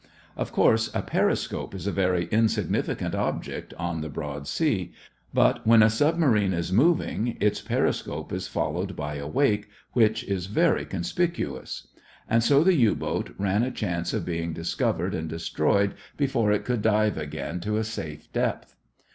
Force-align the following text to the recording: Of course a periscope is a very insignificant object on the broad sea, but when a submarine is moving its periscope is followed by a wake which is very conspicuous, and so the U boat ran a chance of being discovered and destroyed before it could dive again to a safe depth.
Of 0.35 0.51
course 0.51 0.89
a 0.95 1.03
periscope 1.03 1.75
is 1.75 1.85
a 1.85 1.91
very 1.91 2.25
insignificant 2.31 3.13
object 3.13 3.71
on 3.77 4.01
the 4.01 4.09
broad 4.09 4.47
sea, 4.47 4.93
but 5.31 5.59
when 5.67 5.83
a 5.83 5.91
submarine 5.91 6.53
is 6.53 6.73
moving 6.73 7.37
its 7.39 7.61
periscope 7.61 8.33
is 8.33 8.47
followed 8.47 8.95
by 8.95 9.17
a 9.17 9.27
wake 9.27 9.69
which 9.93 10.23
is 10.23 10.47
very 10.47 10.85
conspicuous, 10.85 11.87
and 12.27 12.43
so 12.43 12.63
the 12.63 12.73
U 12.73 12.95
boat 12.95 13.35
ran 13.37 13.61
a 13.61 13.69
chance 13.69 14.11
of 14.11 14.25
being 14.25 14.53
discovered 14.53 15.13
and 15.13 15.29
destroyed 15.29 15.93
before 16.17 16.51
it 16.51 16.65
could 16.65 16.81
dive 16.81 17.15
again 17.19 17.59
to 17.59 17.77
a 17.77 17.83
safe 17.83 18.33
depth. 18.33 18.75